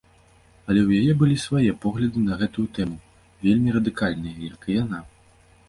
[0.69, 2.97] Але ў яе былі свае погляды на гэтую тэму,
[3.47, 5.07] вельмі радыкальныя, як і яна.